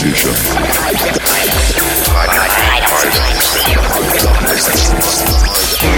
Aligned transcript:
decision. 0.00 0.32
My 2.14 2.24
decision. 4.48 4.96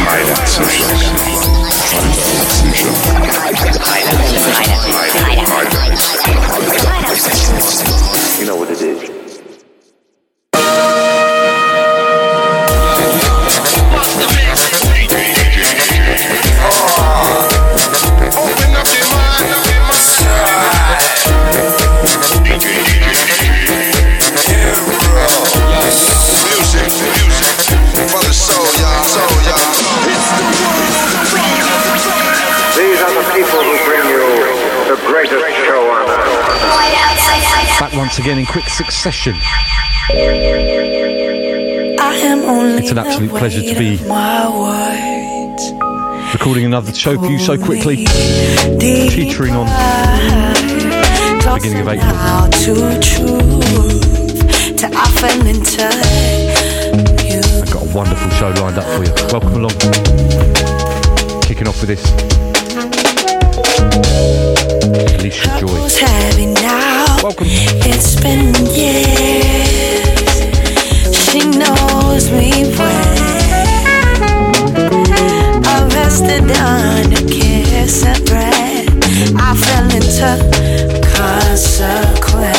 My 0.05 0.19
decision. 0.35 1.02
Again 38.19 38.39
in 38.39 38.47
quick 38.47 38.69
succession. 38.69 39.35
It's 42.79 42.91
an 42.91 42.99
absolute 42.99 43.31
pleasure 43.31 43.63
to 43.63 43.75
be 43.79 43.97
recording 46.33 46.65
another 46.67 46.93
show 46.95 47.19
for 47.19 47.27
you 47.27 47.39
so 47.39 47.57
quickly, 47.59 48.05
teetering 48.07 49.55
on 49.55 49.67
the 49.67 51.53
beginning 51.55 51.81
of 51.81 51.89
April. 51.89 52.11
I've 57.63 57.73
got 57.73 57.83
a 57.83 57.87
wonderful 57.97 58.31
show 58.31 58.51
lined 58.61 58.79
up 58.79 58.85
for 58.85 59.03
you. 59.05 59.13
Welcome 59.33 59.55
along. 59.55 59.77
Kicking 61.43 61.67
off 61.67 61.81
with 61.81 61.89
this. 61.89 62.03
Allysha 65.19 65.59
Joy. 65.59 65.89
Welcome. 67.23 67.47
It's 67.49 68.21
been 68.21 68.53
years. 68.75 70.27
She 71.15 71.39
knows 71.57 72.29
me 72.33 72.65
well. 72.77 73.13
Arrested 75.63 76.51
on 76.51 77.13
a 77.13 77.23
kiss 77.31 78.05
and 78.05 78.25
breath. 78.27 78.89
I 79.39 79.55
fell 79.55 79.89
into 79.95 80.37
consequence. 81.15 82.59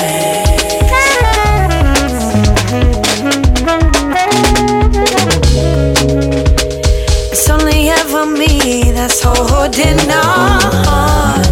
It's 7.34 7.50
only 7.50 7.90
ever 7.90 8.26
me 8.26 8.92
that's 8.94 9.22
holding 9.22 10.00
on. 10.10 11.43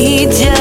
Need. 0.00 0.32
You 0.32 0.59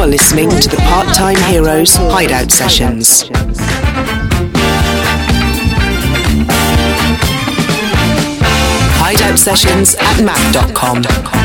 listening 0.00 0.48
to 0.48 0.68
the 0.68 0.76
Part 0.76 1.06
Time 1.14 1.36
Heroes 1.50 1.94
Hideout 1.96 2.50
Sessions. 2.50 3.24
Hideout 8.98 9.38
Sessions 9.38 9.94
at 9.98 10.22
mac.com. 10.22 11.41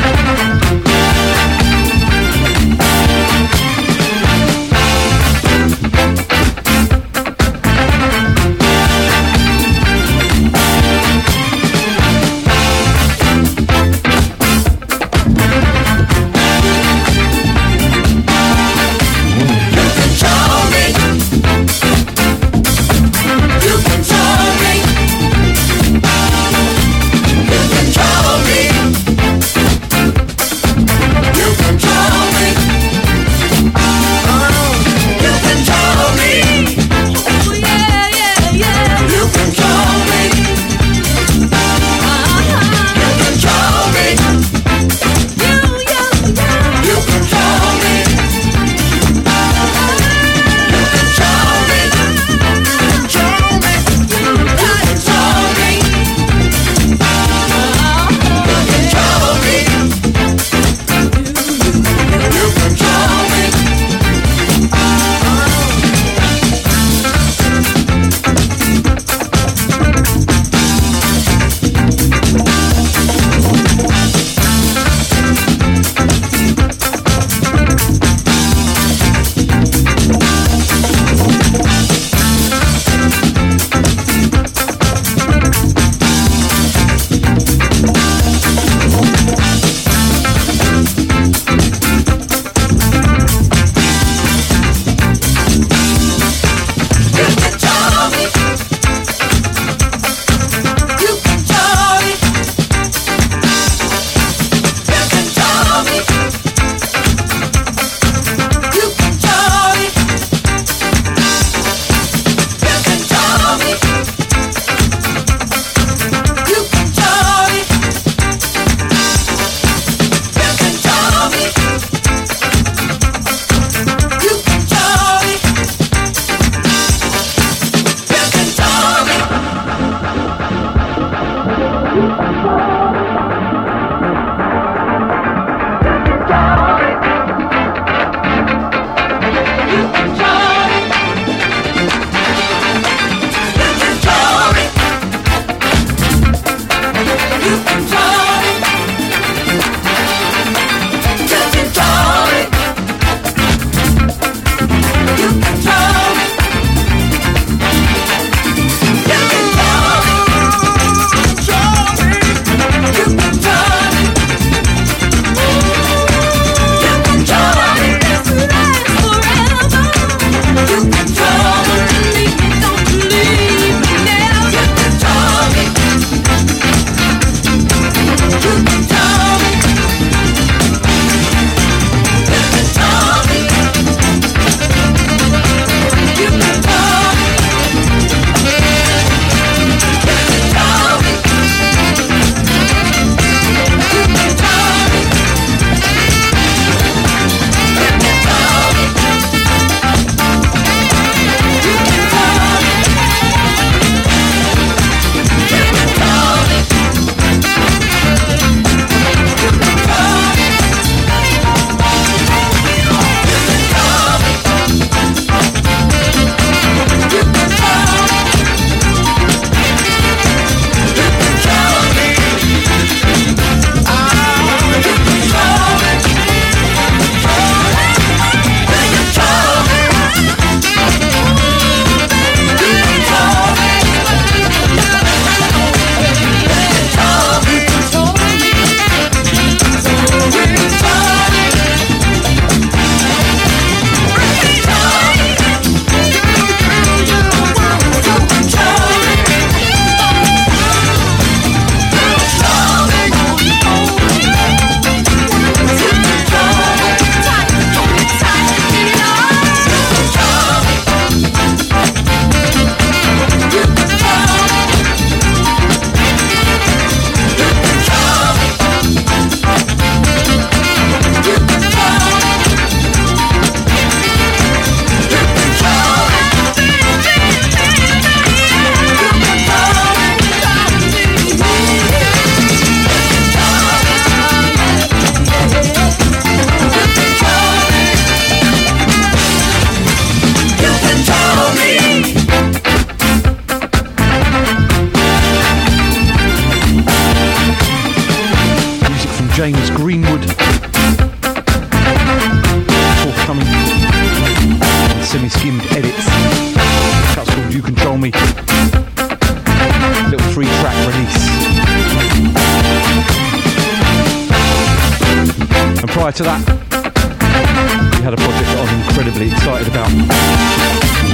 we 317.38 318.02
had 318.02 318.14
a 318.14 318.16
project 318.16 318.48
that 318.50 318.68
I'm 318.68 318.80
incredibly 318.82 319.30
excited 319.30 319.68
about. 319.68 319.90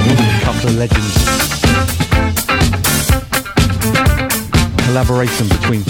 A 0.07 0.43
couple 0.43 0.69
of 0.69 0.75
legends. 0.77 1.15
Collaboration 4.85 5.47
between 5.49 5.83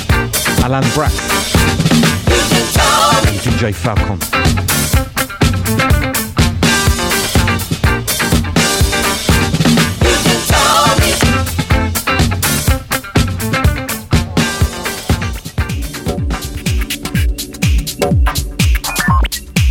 Alan 0.63 0.83
Braxe 0.93 1.19
and 3.27 3.39
DJ 3.39 3.73
Falcon. 3.73 4.64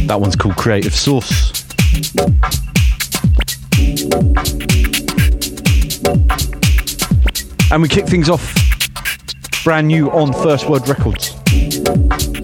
That 0.07 0.21
one's 0.21 0.37
called 0.37 0.57
Creative 0.57 0.95
Source. 0.95 1.65
And 7.71 7.83
we 7.83 7.89
kick 7.89 8.07
things 8.07 8.29
off 8.29 8.55
brand 9.65 9.89
new 9.89 10.11
on 10.11 10.31
First 10.33 10.69
Word 10.69 10.87
Records 10.87 11.33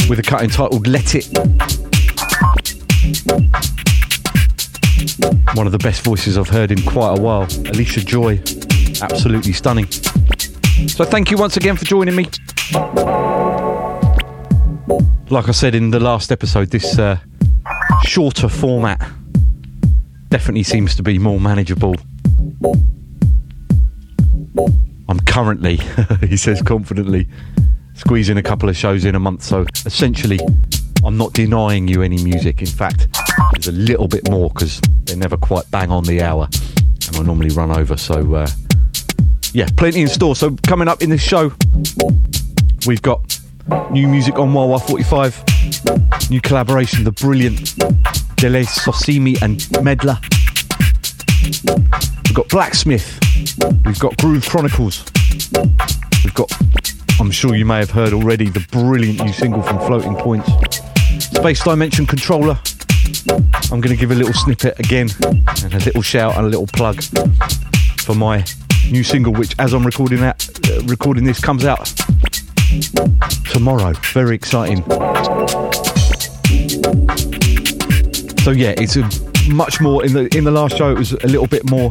with 0.08 0.18
a 0.18 0.22
cut 0.26 0.42
entitled 0.42 0.86
Let 0.86 1.14
It. 1.14 1.26
One 5.54 5.66
of 5.66 5.72
the 5.72 5.78
best 5.78 6.02
voices 6.02 6.38
I've 6.38 6.48
heard 6.48 6.70
in 6.72 6.80
quite 6.82 7.18
a 7.18 7.20
while. 7.20 7.44
Allysha 7.44 8.04
Joy, 8.04 8.40
absolutely 9.02 9.52
stunning. 9.52 9.86
So 10.88 11.04
thank 11.04 11.30
you 11.30 11.36
once 11.36 11.58
again 11.58 11.76
for 11.76 11.84
joining 11.84 12.16
me. 12.16 12.24
Like 15.28 15.48
I 15.48 15.52
said 15.52 15.74
in 15.74 15.90
the 15.90 16.00
last 16.00 16.32
episode, 16.32 16.70
this 16.70 16.98
uh, 16.98 17.18
shorter 18.10 18.48
format 18.48 19.00
definitely 20.30 20.64
seems 20.64 20.96
to 20.96 21.02
be 21.02 21.16
more 21.16 21.38
manageable. 21.38 21.94
I'm 25.08 25.20
currently, 25.26 25.76
he 26.20 26.36
says 26.36 26.60
confidently, 26.60 27.28
squeezing 27.94 28.36
a 28.36 28.42
couple 28.42 28.68
of 28.68 28.76
shows 28.76 29.04
in 29.04 29.14
a 29.14 29.20
month. 29.20 29.44
So 29.44 29.64
essentially, 29.86 30.40
I'm 31.04 31.16
not 31.16 31.34
denying 31.34 31.86
you 31.86 32.02
any 32.02 32.20
music. 32.20 32.60
In 32.60 32.66
fact, 32.66 33.06
there's 33.52 33.68
a 33.68 33.78
little 33.78 34.08
bit 34.08 34.28
more 34.28 34.50
because 34.50 34.80
they're 35.04 35.16
never 35.16 35.36
quite 35.36 35.70
bang 35.70 35.92
on 35.92 36.02
the 36.02 36.20
hour, 36.20 36.48
and 37.06 37.16
I 37.16 37.22
normally 37.22 37.50
run 37.50 37.70
over. 37.70 37.96
So 37.96 38.34
uh, 38.34 38.48
yeah, 39.52 39.68
plenty 39.76 40.00
in 40.00 40.08
store. 40.08 40.34
So 40.34 40.56
coming 40.66 40.88
up 40.88 41.00
in 41.00 41.10
this 41.10 41.22
show, 41.22 41.52
we've 42.88 43.02
got 43.02 43.39
new 43.90 44.06
music 44.08 44.38
on 44.38 44.52
Wah 44.52 44.66
Wah 44.66 44.78
45, 44.78 46.30
new 46.30 46.40
collaboration, 46.40 47.04
the 47.04 47.12
brilliant 47.12 47.76
Dele 48.36 48.64
Sosimi 48.64 49.40
and 49.42 49.60
Medlar. 49.84 50.18
We've 52.24 52.34
got 52.34 52.48
Blacksmith. 52.48 53.18
We've 53.84 53.98
got 53.98 54.16
Groove 54.18 54.48
Chronicles. 54.48 55.04
We've 56.24 56.34
got, 56.34 56.50
I'm 57.20 57.30
sure 57.30 57.54
you 57.54 57.66
may 57.66 57.78
have 57.78 57.90
heard 57.90 58.12
already, 58.12 58.48
the 58.48 58.66
brilliant 58.70 59.22
new 59.22 59.32
single 59.32 59.62
from 59.62 59.78
Floating 59.80 60.14
Points. 60.16 60.48
Space 61.24 61.62
Dimension 61.64 62.06
Controller. 62.06 62.58
I'm 63.72 63.80
going 63.80 63.94
to 63.94 63.96
give 63.96 64.10
a 64.10 64.14
little 64.14 64.32
snippet 64.32 64.78
again 64.78 65.08
and 65.64 65.74
a 65.74 65.78
little 65.78 66.02
shout 66.02 66.36
and 66.36 66.46
a 66.46 66.48
little 66.48 66.66
plug 66.66 67.02
for 68.00 68.14
my 68.14 68.44
new 68.90 69.02
single, 69.04 69.32
which, 69.32 69.54
as 69.58 69.72
I'm 69.72 69.84
recording 69.84 70.20
that, 70.20 70.48
uh, 70.70 70.82
recording 70.84 71.24
this, 71.24 71.40
comes 71.40 71.64
out 71.64 71.92
tomorrow. 73.50 73.92
Very 74.12 74.34
exciting. 74.34 74.82
So 78.40 78.52
yeah, 78.52 78.74
it's 78.78 78.96
a 78.96 79.08
much 79.52 79.80
more 79.80 80.04
in 80.04 80.12
the 80.12 80.28
in 80.36 80.44
the 80.44 80.50
last 80.50 80.76
show. 80.76 80.90
It 80.90 80.98
was 80.98 81.12
a 81.12 81.26
little 81.26 81.46
bit 81.46 81.68
more 81.70 81.90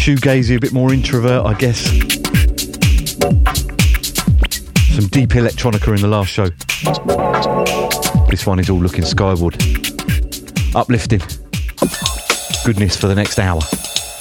shoegazy, 0.00 0.56
a 0.56 0.60
bit 0.60 0.72
more 0.72 0.92
introvert, 0.92 1.44
I 1.44 1.54
guess. 1.54 1.80
Some 4.94 5.08
deep 5.08 5.30
electronica 5.30 5.94
in 5.94 6.00
the 6.00 6.08
last 6.08 6.30
show. 6.30 6.48
This 8.30 8.46
one 8.46 8.58
is 8.60 8.70
all 8.70 8.78
looking 8.78 9.04
skyward, 9.04 9.54
uplifting. 10.74 11.22
Goodness 12.64 12.96
for 12.96 13.08
the 13.08 13.14
next 13.14 13.38
hour. 13.38 13.60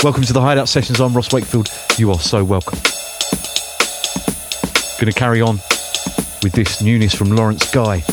Welcome 0.04 0.24
to 0.24 0.34
the 0.34 0.42
Hideout 0.42 0.70
Sessions. 0.70 1.00
I'm 1.00 1.14
Ross 1.14 1.32
Wakefield. 1.32 1.70
You 1.98 2.12
are 2.12 2.20
so 2.20 2.44
welcome. 2.44 2.80
Going 5.00 5.13
to 5.13 5.18
carry 5.18 5.39
on 5.39 5.56
with 6.44 6.51
this 6.51 6.82
newness 6.82 7.15
from 7.15 7.34
Laurence 7.34 7.72
Guy. 7.72 8.03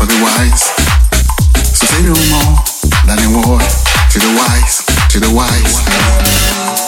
for 0.00 0.06
the 0.06 0.18
wise. 0.22 0.62
So 1.76 1.84
say 1.84 2.02
no 2.02 2.16
more 2.32 2.56
than 3.04 3.18
a 3.20 3.28
word 3.36 3.68
to 4.12 4.18
the 4.18 4.32
wise, 4.34 4.80
to 5.10 5.20
the 5.20 5.30
wise. 5.30 6.79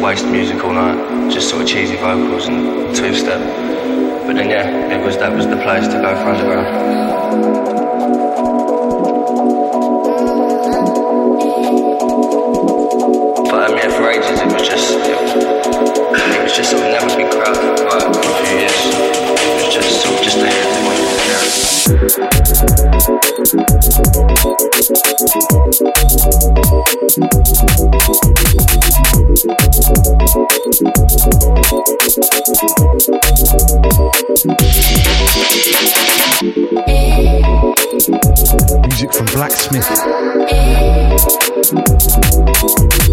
Waste 0.00 0.26
music 0.26 0.62
all 0.64 0.72
night, 0.72 1.32
just 1.32 1.48
sort 1.50 1.62
of 1.62 1.68
cheesy 1.68 1.96
vocals 1.96 2.46
and 2.46 2.94
two 2.94 3.14
step. 3.14 3.40
But 4.26 4.36
then 4.36 4.50
yeah, 4.50 4.94
it 4.94 5.04
was 5.04 5.16
that 5.18 5.32
was 5.32 5.46
the 5.46 5.56
place 5.56 5.86
to 5.88 5.94
go 5.94 6.14
for 6.14 6.30
underground. 6.30 7.77
Blacksmith. 39.38 39.86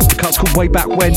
The 0.10 0.16
cut's 0.18 0.38
called 0.40 0.58
Way 0.58 0.68
Back 0.68 0.88
When. 0.88 1.14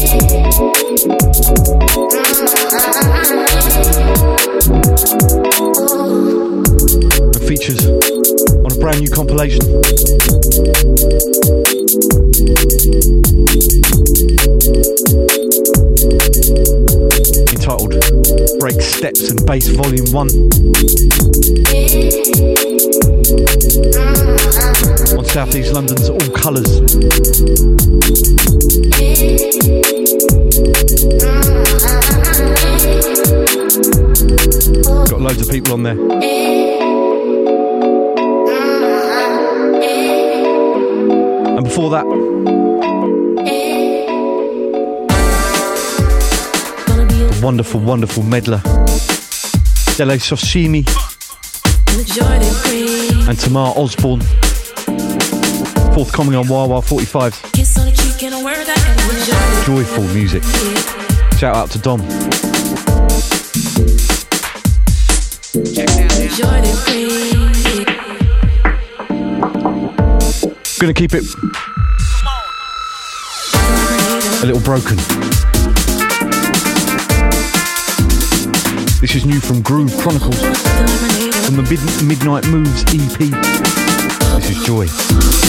And 7.24 7.42
features 7.48 7.86
on 7.86 8.70
a 8.70 8.76
brand 8.78 9.00
new 9.00 9.08
compilation. 9.08 9.64
Entitled 17.48 17.94
Break 18.60 18.82
Steps 18.82 19.30
and 19.30 19.46
Bass 19.46 19.68
Volume 19.68 20.12
1. 20.12 20.28
Southeast 25.28 25.72
London's 25.74 26.08
All 26.08 26.18
Colours. 26.30 26.80
Got 35.10 35.20
loads 35.20 35.40
of 35.42 35.50
people 35.50 35.74
on 35.74 35.82
there. 35.82 35.98
And 41.56 41.64
before 41.64 41.90
that, 41.90 42.04
the 47.30 47.40
wonderful, 47.42 47.80
wonderful 47.80 48.22
Medlar, 48.22 48.62
Dele 49.96 50.16
Sosimi 50.18 50.86
and 53.28 53.38
Tamar 53.38 53.74
Osborn. 53.76 54.47
Forthcoming 55.98 56.36
on 56.36 56.46
Wah 56.46 56.64
Wah 56.64 56.80
45s. 56.80 57.42
Joyful 59.66 60.04
music. 60.14 60.44
Shout 61.36 61.56
out 61.56 61.72
to 61.72 61.78
Dom. 61.80 61.98
Gonna 70.78 70.94
keep 70.94 71.14
it 71.14 71.24
a 74.40 74.46
little 74.46 74.62
broken. 74.62 74.96
This 79.00 79.16
is 79.16 79.26
new 79.26 79.40
from 79.40 79.62
Groove 79.62 79.96
Chronicles 79.98 80.38
from 81.44 81.56
the 81.56 81.66
Mid- 81.68 82.06
Midnight 82.06 82.46
Moves 82.46 82.84
EP. 82.84 83.18
This 84.36 84.50
is 84.50 84.64
Joy. 84.64 85.27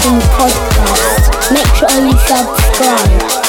Podcast. 0.00 1.52
Make 1.52 1.66
sure 1.74 2.06
you 2.06 2.16
subscribe. 2.26 3.39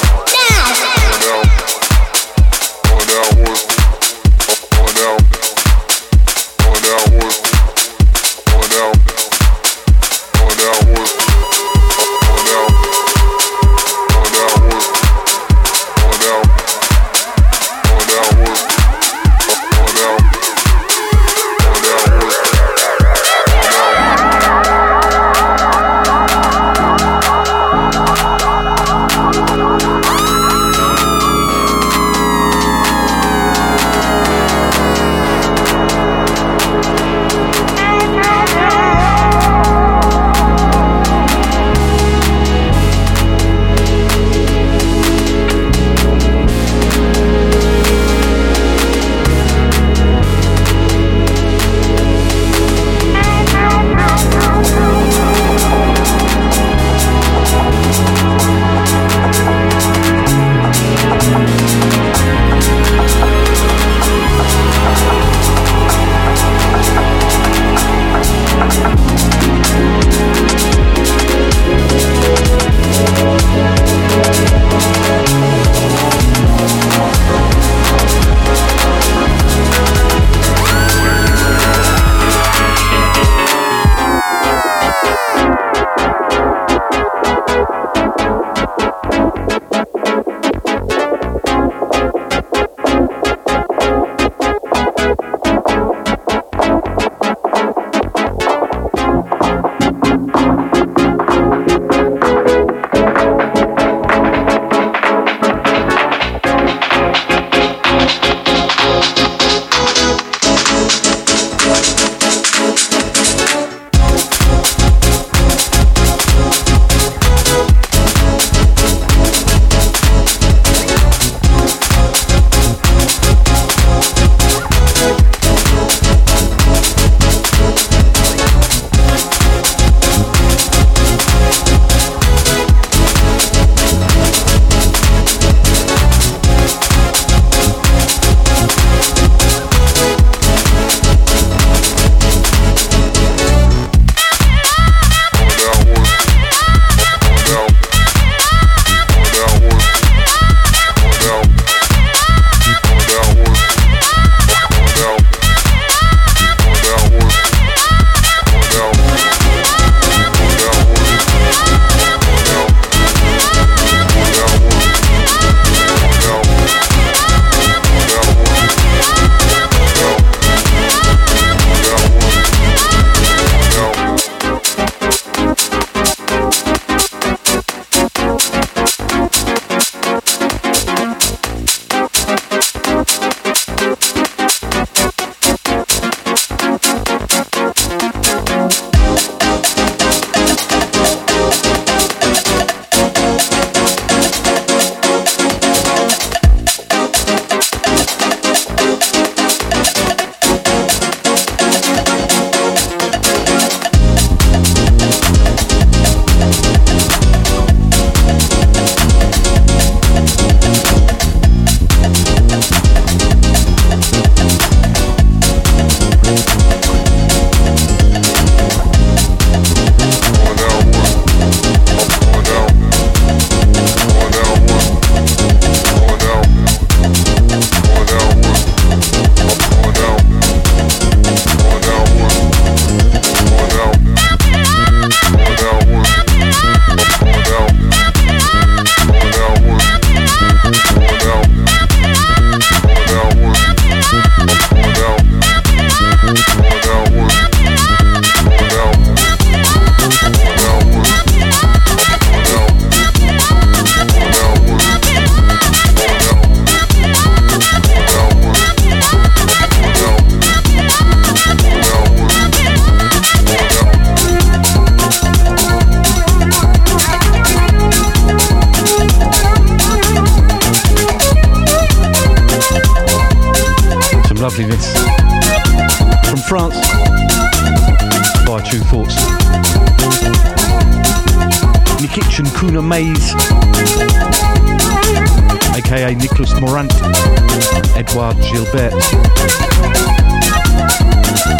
Edouard 288.11 288.35
Gilbert. 288.41 288.91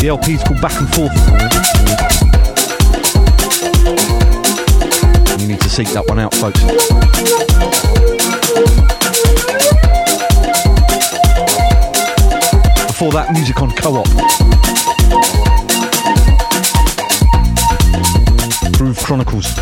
The 0.01 0.07
LP 0.09 0.33
is 0.33 0.43
called 0.43 0.59
Back 0.59 0.73
and 0.81 0.93
Forth. 0.93 1.15
You 5.39 5.47
need 5.47 5.61
to 5.61 5.69
seek 5.69 5.87
that 5.91 6.05
one 6.09 6.19
out, 6.19 6.33
folks. 6.35 6.59
Before 12.85 13.13
that, 13.13 13.31
music 13.31 13.61
on 13.61 13.71
co-op. 13.71 14.07
Groove 18.77 18.99
Chronicles 18.99 19.53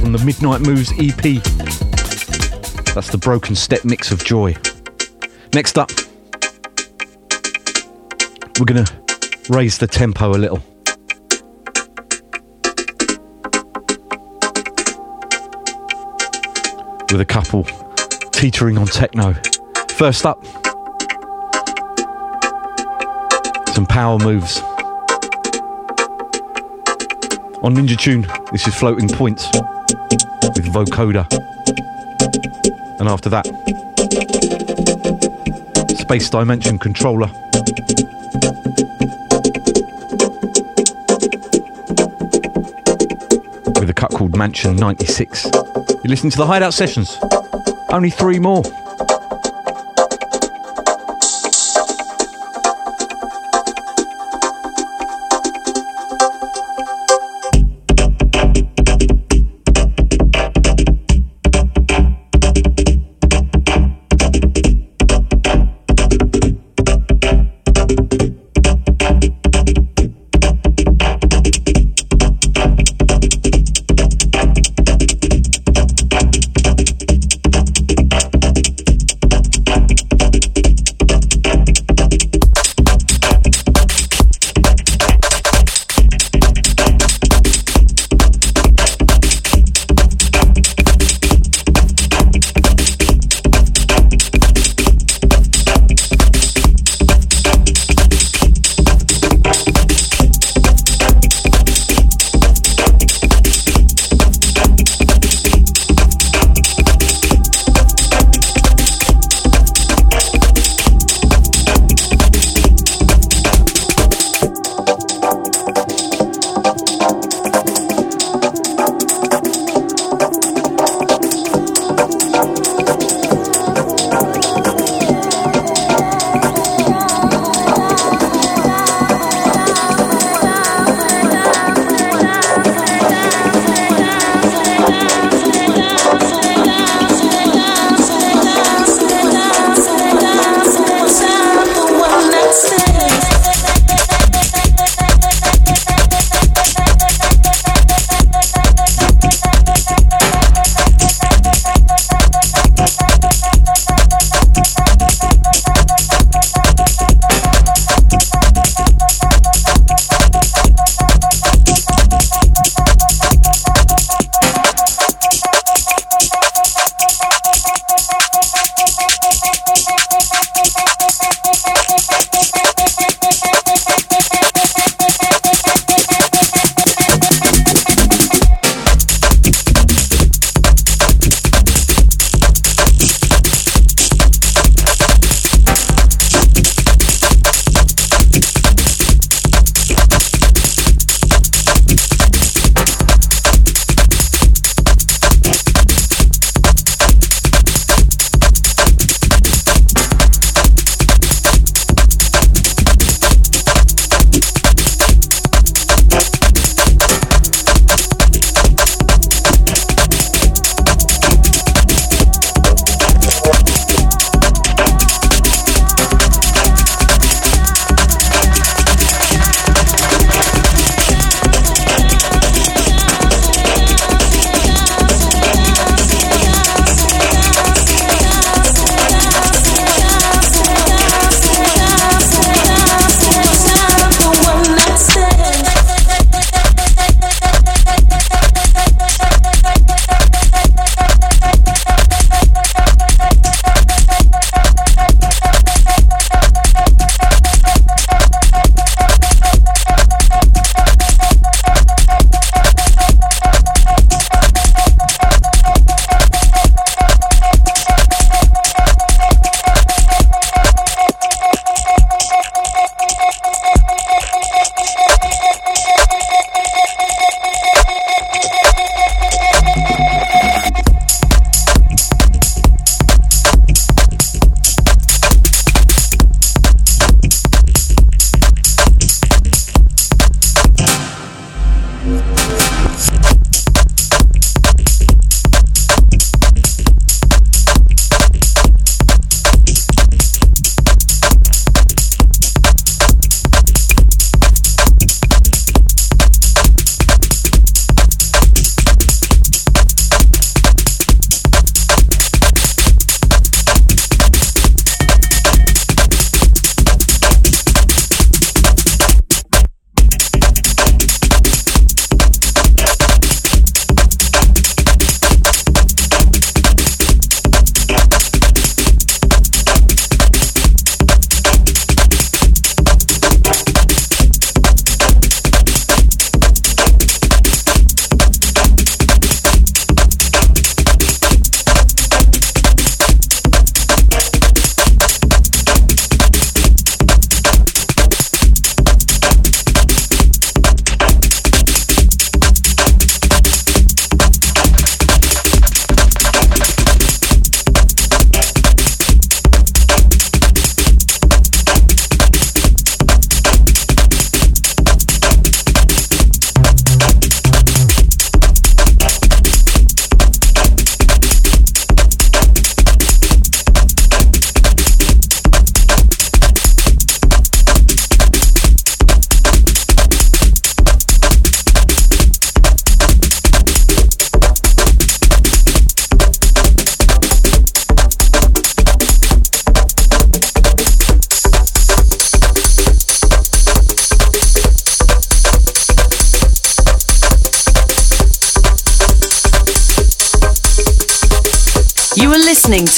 from 0.00 0.10
the 0.10 0.20
Midnight 0.24 0.62
Moves 0.62 0.90
EP. 0.98 1.40
That's 2.94 3.10
the 3.10 3.18
broken 3.18 3.54
step 3.54 3.84
mix 3.84 4.10
of 4.10 4.24
joy. 4.24 4.56
Next 5.54 5.78
up, 5.78 5.90
we're 8.58 8.66
gonna 8.66 8.84
raise 9.48 9.78
the 9.78 9.86
tempo 9.86 10.30
a 10.30 10.38
little. 10.38 10.62
With 17.10 17.20
a 17.20 17.26
couple 17.26 17.64
teetering 18.32 18.78
on 18.78 18.86
techno. 18.86 19.34
First 19.96 20.26
up, 20.26 20.44
some 23.74 23.86
power 23.86 24.18
moves. 24.18 24.60
On 27.62 27.74
Ninja 27.76 27.96
Tune, 27.96 28.26
this 28.50 28.66
is 28.66 28.74
Floating 28.74 29.08
Points 29.08 29.46
with 30.56 30.66
Vocoder. 30.72 31.26
And 32.98 33.08
after 33.08 33.28
that, 33.30 33.46
Space 35.98 36.28
Dimension 36.28 36.78
Controller. 36.78 37.30
Called 44.12 44.36
Mansion 44.36 44.76
96. 44.76 45.44
You're 45.44 46.00
listening 46.04 46.30
to 46.32 46.38
the 46.38 46.46
Hideout 46.46 46.74
Sessions. 46.74 47.18
Only 47.90 48.10
three 48.10 48.38
more. 48.38 48.62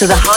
To 0.05 0.09
the 0.09 0.17
Hideout 0.17 0.34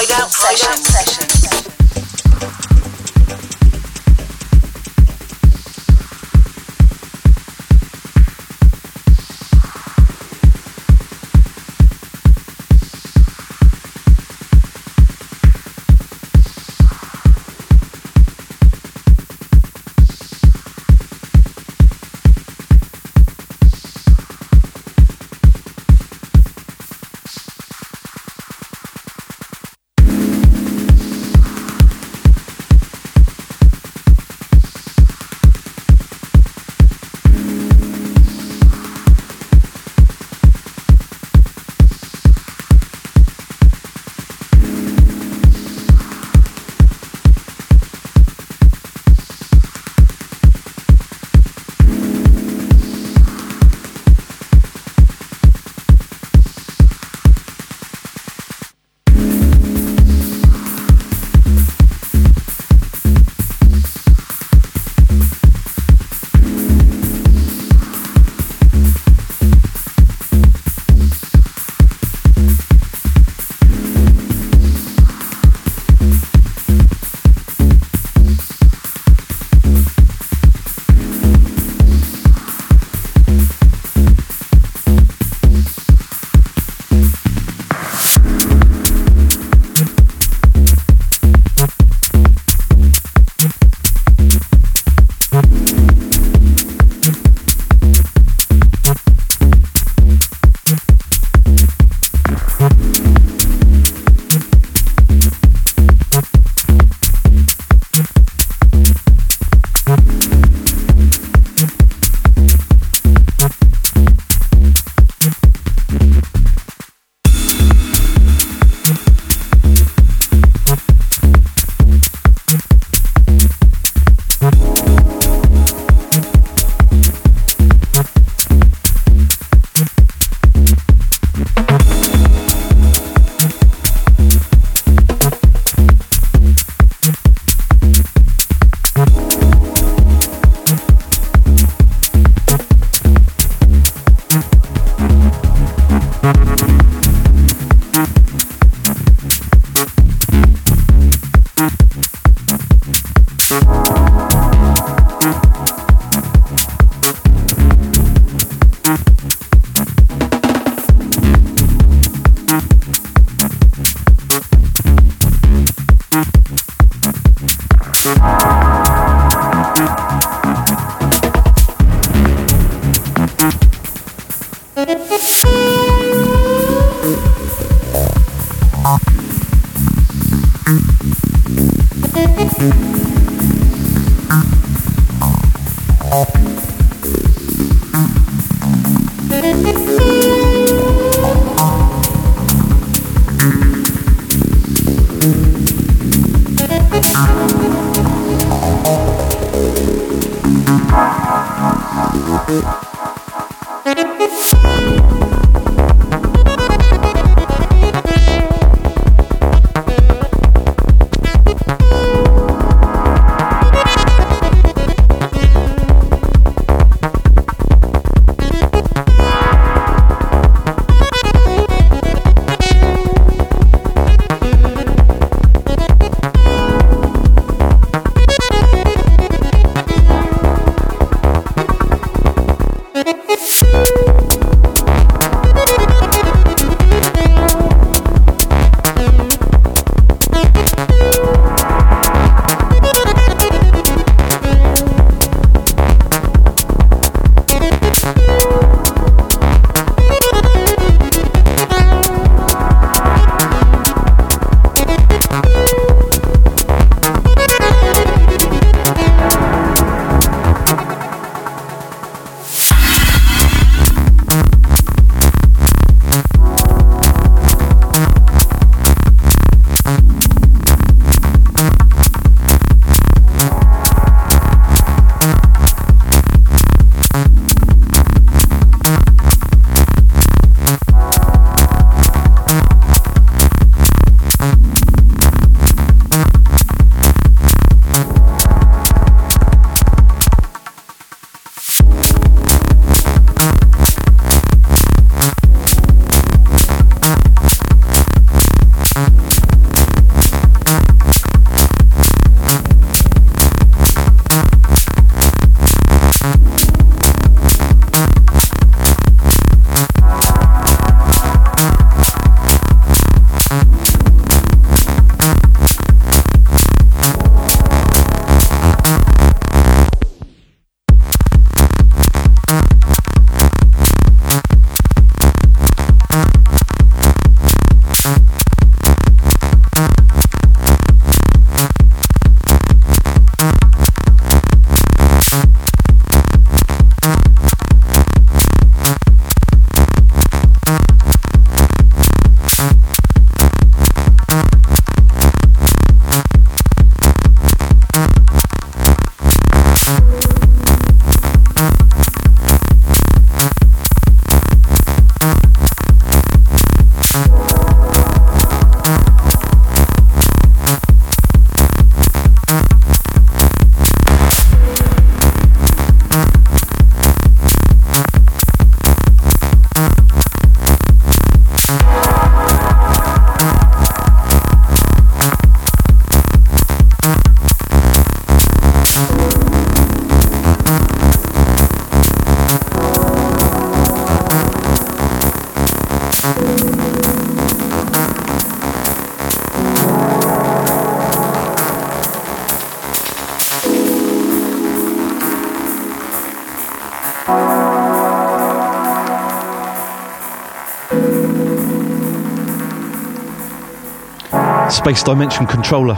Space 404.88 405.04
Dimension 405.04 405.46
Controller. 405.46 405.96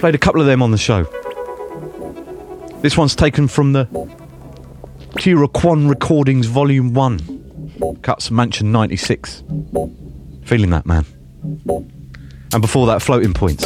Played 0.00 0.16
a 0.16 0.18
couple 0.18 0.40
of 0.40 0.48
them 0.48 0.60
on 0.60 0.72
the 0.72 0.76
show. 0.76 1.04
This 2.82 2.96
one's 2.96 3.14
taken 3.14 3.46
from 3.46 3.74
the 3.74 3.84
Tiraquon 5.18 5.88
Recordings 5.88 6.46
Volume 6.46 6.94
1, 6.94 7.98
Cuts 8.02 8.28
Mansion 8.28 8.72
96. 8.72 9.44
Feeling 10.42 10.70
that, 10.70 10.84
man. 10.84 11.06
And 11.44 12.60
before 12.60 12.88
that, 12.88 13.00
Floating 13.00 13.32
Points, 13.32 13.64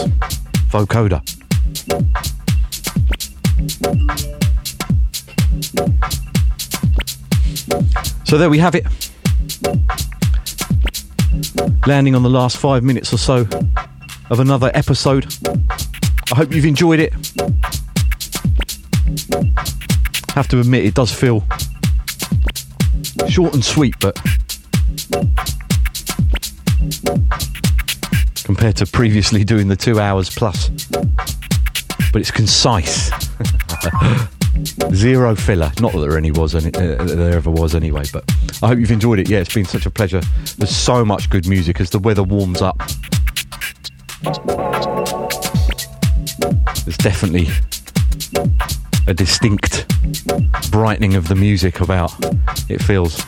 Vocoder. 0.69 1.23
So 8.27 8.37
there 8.37 8.51
we 8.51 8.59
have 8.59 8.75
it. 8.75 8.85
Landing 11.87 12.15
on 12.15 12.23
the 12.23 12.31
last 12.31 12.57
five 12.57 12.83
minutes 12.83 13.13
or 13.13 13.19
so 13.19 13.47
of 14.31 14.41
another 14.41 14.71
episode. 14.75 15.33
I 16.33 16.35
hope 16.35 16.53
you've 16.53 16.65
enjoyed 16.65 17.01
it. 17.01 17.13
Have 20.35 20.49
to 20.49 20.61
admit, 20.61 20.85
it 20.87 20.95
does 20.95 21.13
feel 21.13 21.45
short 23.29 23.55
and 23.55 23.65
sweet, 23.65 23.95
but 24.01 24.19
compared 28.45 28.77
to 28.77 28.87
previously 28.87 29.45
doing 29.45 29.69
the 29.69 29.77
two 29.77 30.01
hours 30.01 30.31
plus, 30.31 30.69
but 32.13 32.21
it's 32.21 32.31
concise. 32.31 33.11
Zero 34.95 35.35
filler. 35.35 35.73
Not 35.81 35.93
that 35.93 35.99
there 35.99 36.17
any 36.17 36.31
was 36.31 36.55
any, 36.55 36.69
uh, 36.75 37.03
there 37.05 37.37
ever 37.37 37.51
was 37.51 37.75
anyway, 37.75 38.05
but 38.13 38.25
I 38.63 38.69
hope 38.69 38.79
you've 38.79 38.91
enjoyed 38.91 39.19
it. 39.19 39.29
Yeah, 39.29 39.39
it's 39.39 39.55
been 39.55 39.65
such 39.65 39.87
a 39.87 39.91
pleasure. 39.91 40.21
There's 40.59 40.75
so 40.75 41.05
much 41.05 41.31
good 41.31 41.49
music 41.49 41.81
as 41.81 41.91
the 41.91 41.99
weather 41.99 42.23
warms 42.23 42.63
up. 42.63 42.79
There's 46.85 46.97
definitely 46.99 47.49
a 49.07 49.15
distinct 49.15 49.87
brightening 50.71 51.15
of 51.15 51.29
the 51.29 51.35
music 51.35 51.81
about. 51.81 52.13
It 52.69 52.83
feels. 52.83 53.25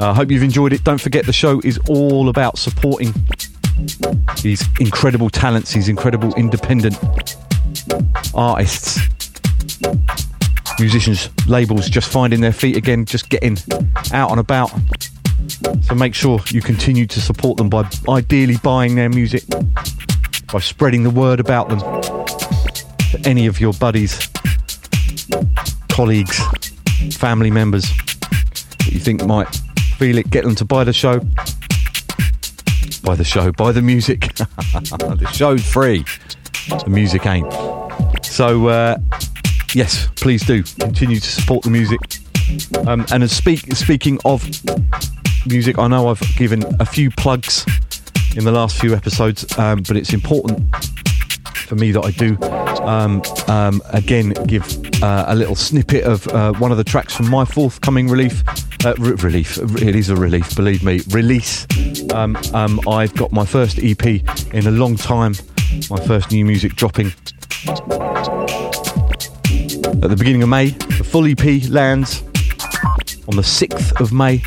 I 0.00 0.10
uh, 0.10 0.14
hope 0.14 0.30
you've 0.30 0.42
enjoyed 0.42 0.72
it. 0.72 0.84
Don't 0.84 1.00
forget 1.00 1.26
the 1.26 1.32
show 1.32 1.60
is 1.64 1.78
all 1.88 2.28
about 2.28 2.58
supporting 2.58 3.12
these 4.42 4.64
incredible 4.80 5.28
talents, 5.28 5.72
these 5.72 5.88
incredible 5.88 6.34
independent 6.34 6.98
artists 8.34 9.00
musicians, 10.78 11.28
labels 11.46 11.88
just 11.88 12.10
finding 12.10 12.40
their 12.40 12.52
feet 12.52 12.76
again, 12.76 13.04
just 13.04 13.28
getting 13.28 13.56
out 14.12 14.30
and 14.30 14.40
about. 14.40 14.70
So 15.82 15.94
make 15.94 16.14
sure 16.14 16.40
you 16.48 16.60
continue 16.60 17.06
to 17.06 17.20
support 17.20 17.56
them 17.56 17.68
by 17.68 17.88
ideally 18.08 18.56
buying 18.62 18.94
their 18.94 19.08
music, 19.08 19.44
by 20.52 20.60
spreading 20.60 21.02
the 21.02 21.10
word 21.10 21.40
about 21.40 21.68
them 21.68 21.80
to 21.80 23.20
any 23.24 23.46
of 23.46 23.60
your 23.60 23.72
buddies, 23.74 24.28
colleagues, 25.88 26.40
family 27.16 27.50
members 27.50 27.84
that 28.78 28.90
you 28.92 29.00
think 29.00 29.24
might 29.24 29.48
feel 29.96 30.18
it. 30.18 30.30
Get 30.30 30.44
them 30.44 30.54
to 30.56 30.64
buy 30.64 30.84
the 30.84 30.92
show. 30.92 31.20
Buy 33.02 33.16
the 33.16 33.24
show, 33.24 33.50
buy 33.52 33.72
the 33.72 33.82
music. 33.82 34.20
the 34.36 35.28
show's 35.32 35.64
free. 35.64 36.04
The 36.68 36.88
music 36.88 37.26
ain't. 37.26 37.52
So, 38.24 38.68
uh, 38.68 38.98
yes, 39.74 40.08
please 40.16 40.44
do 40.44 40.62
continue 40.62 41.20
to 41.20 41.28
support 41.28 41.62
the 41.62 41.70
music. 41.70 42.00
Um, 42.86 43.06
and 43.12 43.30
speak, 43.30 43.74
speaking 43.74 44.18
of 44.24 44.44
music, 45.46 45.78
I 45.78 45.88
know 45.88 46.08
I've 46.08 46.20
given 46.36 46.62
a 46.80 46.86
few 46.86 47.10
plugs 47.10 47.64
in 48.36 48.44
the 48.44 48.52
last 48.52 48.80
few 48.80 48.94
episodes, 48.94 49.58
um, 49.58 49.82
but 49.86 49.96
it's 49.96 50.12
important 50.12 50.74
for 51.54 51.76
me 51.76 51.92
that 51.92 52.04
I 52.04 52.10
do 52.10 52.36
um, 52.82 53.22
um 53.48 53.80
again 53.90 54.30
give 54.46 54.66
uh, 55.02 55.24
a 55.28 55.34
little 55.34 55.54
snippet 55.54 56.04
of 56.04 56.26
uh, 56.28 56.52
one 56.54 56.70
of 56.70 56.76
the 56.76 56.84
tracks 56.84 57.14
from 57.14 57.30
my 57.30 57.44
forthcoming 57.44 58.08
relief. 58.08 58.42
Uh, 58.84 58.94
re- 58.98 59.12
relief, 59.12 59.58
it 59.80 59.94
is 59.94 60.08
a 60.08 60.16
relief, 60.16 60.54
believe 60.56 60.82
me. 60.82 61.00
Release. 61.10 61.66
Um, 62.12 62.36
um, 62.52 62.80
I've 62.88 63.14
got 63.14 63.32
my 63.32 63.46
first 63.46 63.78
EP 63.78 64.04
in 64.52 64.66
a 64.66 64.70
long 64.70 64.96
time. 64.96 65.34
My 65.88 65.98
first 66.04 66.30
new 66.30 66.44
music 66.44 66.74
dropping 66.74 67.12
at 70.02 70.10
the 70.10 70.16
beginning 70.16 70.42
of 70.42 70.48
May. 70.48 70.70
The 70.70 71.04
full 71.04 71.26
EP 71.26 71.68
lands 71.70 72.22
on 73.28 73.36
the 73.36 73.42
6th 73.42 74.00
of 74.00 74.12
May. 74.12 74.42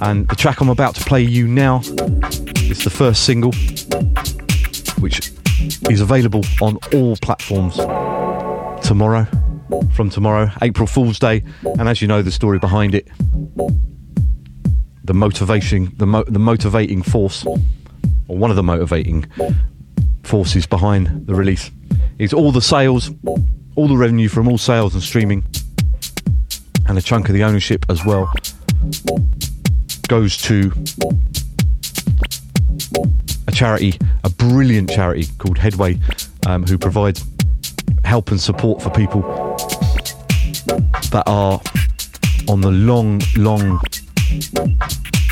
And 0.00 0.28
the 0.28 0.34
track 0.34 0.60
I'm 0.60 0.68
about 0.68 0.94
to 0.96 1.04
play 1.04 1.22
you 1.22 1.46
now 1.46 1.80
is 2.70 2.82
the 2.84 2.90
first 2.90 3.24
single, 3.24 3.52
which 5.00 5.30
is 5.90 6.00
available 6.00 6.42
on 6.60 6.78
all 6.92 7.16
platforms 7.18 7.76
tomorrow. 8.86 9.26
From 9.94 10.10
tomorrow, 10.10 10.50
April 10.60 10.86
Fool's 10.86 11.18
Day, 11.18 11.44
and 11.78 11.88
as 11.88 12.02
you 12.02 12.08
know, 12.08 12.20
the 12.20 12.30
story 12.30 12.58
behind 12.58 12.94
it, 12.94 13.08
the 15.04 15.14
motivation, 15.14 15.92
the, 15.96 16.06
mo- 16.06 16.24
the 16.24 16.38
motivating 16.38 17.02
force, 17.02 17.46
or 17.46 18.36
one 18.36 18.50
of 18.50 18.56
the 18.56 18.62
motivating 18.62 19.24
forces 20.24 20.66
behind 20.66 21.26
the 21.26 21.34
release, 21.34 21.70
is 22.18 22.32
all 22.34 22.52
the 22.52 22.60
sales 22.60 23.10
all 23.74 23.88
the 23.88 23.96
revenue 23.96 24.28
from 24.28 24.48
all 24.48 24.58
sales 24.58 24.94
and 24.94 25.02
streaming, 25.02 25.44
and 26.86 26.98
a 26.98 27.02
chunk 27.02 27.28
of 27.28 27.34
the 27.34 27.44
ownership 27.44 27.84
as 27.88 28.04
well, 28.04 28.32
goes 30.08 30.36
to 30.36 30.72
a 33.46 33.52
charity, 33.52 33.98
a 34.24 34.30
brilliant 34.30 34.90
charity 34.90 35.26
called 35.38 35.58
Headway, 35.58 35.98
um, 36.46 36.64
who 36.64 36.76
provides 36.76 37.24
help 38.04 38.30
and 38.30 38.40
support 38.40 38.82
for 38.82 38.90
people 38.90 39.22
that 41.10 41.22
are 41.26 41.60
on 42.48 42.60
the 42.60 42.70
long, 42.70 43.20
long 43.36 43.80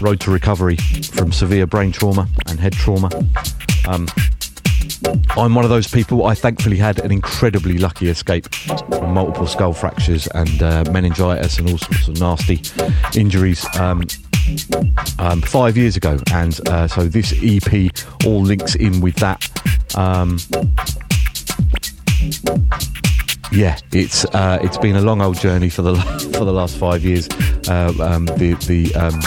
road 0.01 0.21
to 0.21 0.31
recovery 0.31 0.77
from 0.77 1.33
severe 1.33 1.67
brain 1.67 1.93
trauma 1.93 2.29
and 2.47 2.59
head 2.59 2.73
trauma. 2.73 3.11
Um, 3.87 4.09
I'm 5.37 5.55
one 5.55 5.65
of 5.65 5.71
those 5.71 5.87
people. 5.87 6.27
I 6.27 6.35
thankfully 6.35 6.77
had 6.77 6.99
an 7.01 7.13
incredibly 7.13 7.79
lucky 7.79 8.09
escape 8.09 8.53
from 8.55 9.15
multiple 9.15 9.47
skull 9.47 9.73
fractures 9.73 10.27
and 10.29 10.63
uh, 10.63 10.85
meningitis 10.91 11.59
and 11.59 11.71
all 11.71 11.79
sorts 11.79 12.09
of 12.09 12.21
nasty 12.21 12.61
injuries. 13.19 13.67
Um, 13.79 14.03
um, 15.19 15.43
five 15.43 15.77
years 15.77 15.97
ago, 15.97 16.19
and 16.33 16.69
uh, 16.69 16.89
so 16.89 17.05
this 17.05 17.33
EP 17.43 17.91
all 18.27 18.43
links 18.43 18.75
in 18.75 19.01
with 19.01 19.17
that. 19.17 19.49
Um, 19.97 20.39
yeah, 23.53 23.79
it's 23.93 24.25
uh, 24.27 24.59
it's 24.63 24.79
been 24.79 24.97
a 24.97 25.01
long 25.01 25.21
old 25.21 25.39
journey 25.39 25.69
for 25.69 25.83
the 25.83 25.95
for 26.37 26.45
the 26.45 26.53
last 26.53 26.77
five 26.77 27.05
years. 27.05 27.29
Uh, 27.69 27.93
um, 28.01 28.27
the 28.27 28.55
the 28.67 28.95
um, 28.95 29.21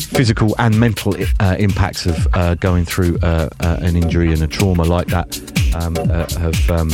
physical 0.00 0.54
and 0.58 0.78
mental 0.78 1.14
uh, 1.40 1.56
impacts 1.58 2.06
of 2.06 2.26
uh, 2.34 2.54
going 2.56 2.84
through 2.84 3.18
uh, 3.22 3.48
uh, 3.60 3.78
an 3.80 3.96
injury 3.96 4.32
and 4.32 4.42
a 4.42 4.46
trauma 4.46 4.84
like 4.84 5.06
that 5.08 5.38
um, 5.74 5.96
uh, 6.10 6.28
have. 6.38 6.70
Um, 6.70 6.90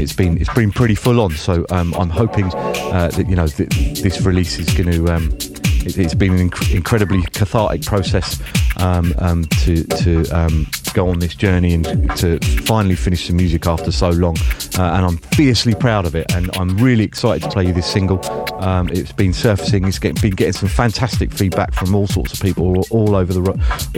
it's 0.00 0.12
been 0.12 0.38
it's 0.38 0.52
been 0.54 0.70
pretty 0.70 0.94
full 0.94 1.20
on, 1.20 1.32
so 1.32 1.66
um, 1.70 1.92
I'm 1.94 2.10
hoping 2.10 2.52
uh, 2.54 3.08
that 3.08 3.28
you 3.28 3.34
know 3.34 3.48
th- 3.48 4.00
this 4.00 4.20
release 4.22 4.58
is 4.58 4.72
going 4.72 4.92
to 4.92 5.12
um, 5.12 5.36
it, 5.84 5.96
has 5.96 6.14
been 6.14 6.34
an 6.34 6.50
inc- 6.50 6.74
incredibly 6.74 7.22
cathartic 7.32 7.84
process 7.84 8.40
um, 8.76 9.12
um, 9.18 9.44
to 9.62 9.82
to 9.84 10.24
um, 10.30 10.66
go 10.94 11.08
on 11.08 11.18
this 11.18 11.34
journey 11.34 11.74
and 11.74 11.84
to 12.16 12.38
finally 12.62 12.94
finish 12.94 13.26
the 13.26 13.34
music 13.34 13.66
after 13.66 13.90
so 13.90 14.10
long. 14.10 14.36
Uh, 14.78 14.92
and 14.94 15.04
I'm 15.04 15.16
fiercely 15.16 15.74
proud 15.74 16.06
of 16.06 16.14
it, 16.14 16.32
and 16.34 16.56
I'm 16.56 16.76
really 16.78 17.02
excited 17.02 17.42
to 17.42 17.50
play 17.50 17.66
you 17.66 17.72
this 17.72 17.90
single. 17.90 18.24
Um, 18.62 18.88
it's 18.90 19.10
been 19.10 19.32
surfacing. 19.32 19.84
It's 19.88 19.98
get, 19.98 20.20
been 20.22 20.34
getting 20.34 20.52
some 20.52 20.68
fantastic 20.68 21.32
feedback 21.32 21.74
from 21.74 21.94
all 21.96 22.06
sorts 22.06 22.32
of 22.34 22.40
people 22.40 22.76
all, 22.76 22.84
all 22.90 23.16
over 23.16 23.32
the 23.32 23.40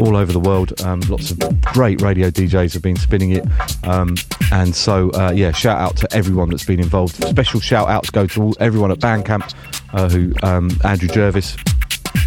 all 0.00 0.16
over 0.16 0.32
the 0.32 0.40
world. 0.40 0.80
Um, 0.80 1.00
lots 1.00 1.30
of 1.30 1.38
great 1.62 2.00
radio 2.00 2.30
DJs 2.30 2.72
have 2.72 2.82
been 2.82 2.96
spinning 2.96 3.32
it, 3.32 3.46
um, 3.84 4.14
and 4.52 4.74
so 4.74 5.10
uh, 5.10 5.32
yeah, 5.34 5.52
shout 5.52 5.78
out 5.78 5.96
to 5.98 6.08
everyone 6.16 6.48
that's 6.48 6.64
been 6.64 6.80
involved. 6.80 7.16
Special 7.16 7.60
shout 7.60 7.88
outs 7.88 8.08
go 8.08 8.26
to 8.26 8.42
all, 8.42 8.56
everyone 8.58 8.90
at 8.90 8.98
Bandcamp, 8.98 9.54
uh, 9.92 10.08
who 10.08 10.32
Andrew 10.82 11.08
Jervis 11.08 11.56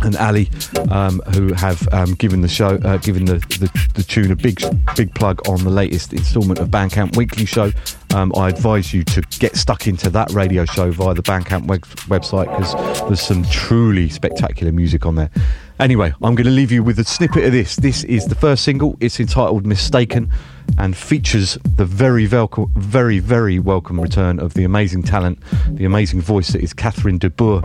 and 0.03 0.15
Ali, 0.17 0.49
um, 0.91 1.19
who 1.33 1.53
have 1.53 1.87
um, 1.93 2.13
given 2.15 2.41
the 2.41 2.47
show, 2.47 2.75
uh, 2.83 2.97
given 2.97 3.25
the, 3.25 3.35
the, 3.59 3.87
the, 3.95 4.03
tune 4.03 4.31
a 4.31 4.35
big 4.35 4.61
big 4.95 5.13
plug 5.15 5.47
on 5.47 5.63
the 5.63 5.69
latest 5.69 6.13
instalment 6.13 6.59
of 6.59 6.69
Bandcamp 6.69 7.15
Weekly 7.15 7.45
Show. 7.45 7.71
Um, 8.13 8.31
I 8.35 8.49
advise 8.49 8.93
you 8.93 9.03
to 9.05 9.21
get 9.39 9.55
stuck 9.55 9.87
into 9.87 10.09
that 10.11 10.31
radio 10.31 10.65
show 10.65 10.91
via 10.91 11.13
the 11.13 11.23
Bandcamp 11.23 11.65
web- 11.65 11.85
website 12.07 12.45
because 12.55 12.73
there's 13.07 13.21
some 13.21 13.43
truly 13.45 14.09
spectacular 14.09 14.71
music 14.71 15.05
on 15.05 15.15
there. 15.15 15.31
Anyway, 15.79 16.13
I'm 16.21 16.35
going 16.35 16.45
to 16.45 16.51
leave 16.51 16.71
you 16.71 16.83
with 16.83 16.99
a 16.99 17.03
snippet 17.03 17.45
of 17.45 17.51
this. 17.51 17.75
This 17.77 18.03
is 18.03 18.25
the 18.27 18.35
first 18.35 18.63
single. 18.63 18.95
It's 18.99 19.19
entitled 19.19 19.65
"Mistaken." 19.65 20.29
And 20.77 20.95
features 20.95 21.57
the 21.75 21.85
very, 21.85 22.27
velco- 22.27 22.69
very, 22.71 23.19
very 23.19 23.59
welcome 23.59 23.99
return 23.99 24.39
of 24.39 24.53
the 24.53 24.63
amazing 24.63 25.03
talent, 25.03 25.39
the 25.67 25.85
amazing 25.85 26.21
voice 26.21 26.49
that 26.53 26.61
is 26.61 26.73
Kathrin 26.73 27.19
deBoer, 27.19 27.61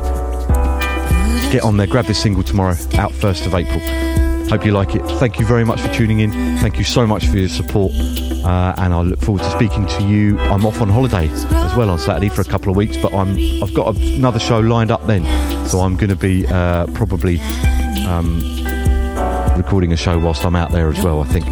Get 1.50 1.62
on 1.62 1.76
there, 1.76 1.86
grab 1.86 2.04
this 2.04 2.20
single 2.20 2.42
tomorrow, 2.42 2.76
out 2.94 3.12
first 3.12 3.46
of 3.46 3.54
April. 3.54 4.27
Hope 4.48 4.64
you 4.64 4.72
like 4.72 4.94
it. 4.94 5.02
Thank 5.18 5.38
you 5.38 5.44
very 5.44 5.64
much 5.64 5.78
for 5.80 5.88
tuning 5.92 6.20
in. 6.20 6.32
Thank 6.58 6.78
you 6.78 6.84
so 6.84 7.06
much 7.06 7.26
for 7.26 7.36
your 7.36 7.50
support. 7.50 7.92
Uh, 7.92 8.74
and 8.78 8.94
I 8.94 9.02
look 9.02 9.20
forward 9.20 9.42
to 9.42 9.50
speaking 9.50 9.86
to 9.86 10.02
you. 10.04 10.38
I'm 10.38 10.64
off 10.64 10.80
on 10.80 10.88
holiday 10.88 11.28
as 11.28 11.76
well 11.76 11.90
on 11.90 11.98
Saturday 11.98 12.30
for 12.30 12.40
a 12.40 12.44
couple 12.44 12.70
of 12.70 12.76
weeks, 12.76 12.96
but 12.96 13.12
I'm 13.12 13.36
I've 13.62 13.74
got 13.74 13.94
another 13.96 14.38
show 14.38 14.58
lined 14.58 14.90
up 14.90 15.06
then, 15.06 15.24
so 15.68 15.80
I'm 15.80 15.96
going 15.96 16.08
to 16.08 16.16
be 16.16 16.46
uh, 16.46 16.86
probably 16.94 17.40
um, 18.06 18.40
recording 19.54 19.92
a 19.92 19.96
show 19.98 20.18
whilst 20.18 20.46
I'm 20.46 20.56
out 20.56 20.70
there 20.70 20.88
as 20.88 21.04
well. 21.04 21.20
I 21.20 21.26
think 21.26 21.44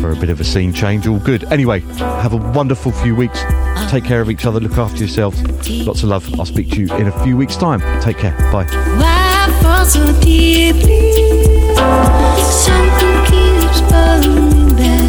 for 0.00 0.12
a 0.12 0.16
bit 0.16 0.30
of 0.30 0.40
a 0.40 0.44
scene 0.44 0.72
change. 0.72 1.08
All 1.08 1.18
good. 1.18 1.42
Anyway, 1.52 1.80
have 1.80 2.32
a 2.34 2.36
wonderful 2.36 2.92
few 2.92 3.16
weeks. 3.16 3.42
Take 3.90 4.04
care 4.04 4.20
of 4.20 4.30
each 4.30 4.46
other. 4.46 4.60
Look 4.60 4.78
after 4.78 4.98
yourselves. 4.98 5.42
Lots 5.68 6.04
of 6.04 6.10
love. 6.10 6.38
I'll 6.38 6.46
speak 6.46 6.70
to 6.70 6.80
you 6.82 6.94
in 6.96 7.08
a 7.08 7.24
few 7.24 7.36
weeks' 7.36 7.56
time. 7.56 7.80
Take 8.00 8.18
care. 8.18 8.36
Bye. 8.52 9.17
Fall 9.62 9.84
so 9.84 10.12
deeply? 10.20 11.12
Something 12.64 13.16
keeps 13.28 13.80
pulling 13.90 14.50
me 14.50 14.64
back 14.76 15.07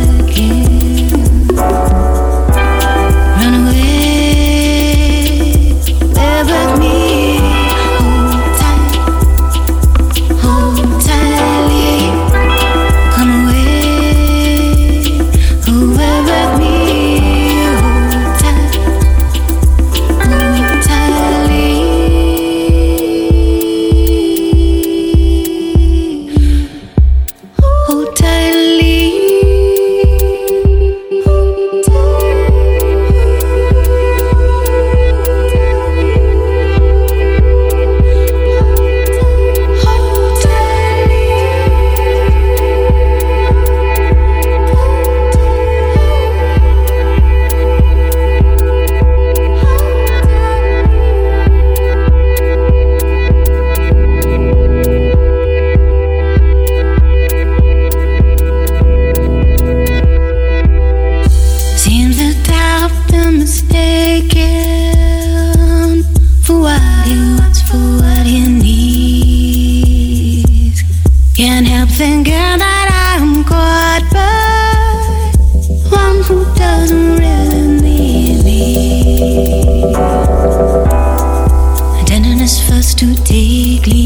first 83.39 83.98